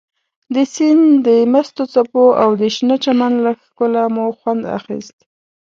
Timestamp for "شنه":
2.75-2.95